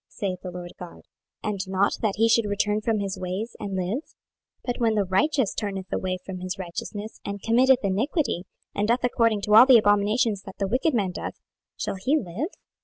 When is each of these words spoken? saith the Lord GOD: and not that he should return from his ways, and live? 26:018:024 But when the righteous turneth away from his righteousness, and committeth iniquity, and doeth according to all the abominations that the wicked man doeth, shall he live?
saith 0.07 0.39
the 0.41 0.49
Lord 0.49 0.73
GOD: 0.79 1.03
and 1.43 1.59
not 1.67 1.97
that 2.01 2.15
he 2.15 2.27
should 2.27 2.49
return 2.49 2.81
from 2.81 2.97
his 2.97 3.19
ways, 3.19 3.55
and 3.59 3.75
live? 3.75 4.01
26:018:024 4.65 4.65
But 4.65 4.79
when 4.79 4.95
the 4.95 5.05
righteous 5.05 5.53
turneth 5.53 5.93
away 5.93 6.17
from 6.25 6.39
his 6.39 6.57
righteousness, 6.57 7.19
and 7.23 7.39
committeth 7.43 7.83
iniquity, 7.83 8.45
and 8.73 8.87
doeth 8.87 9.03
according 9.03 9.41
to 9.41 9.53
all 9.53 9.67
the 9.67 9.77
abominations 9.77 10.41
that 10.41 10.57
the 10.57 10.67
wicked 10.67 10.95
man 10.95 11.11
doeth, 11.11 11.39
shall 11.77 11.97
he 12.03 12.17
live? 12.17 12.49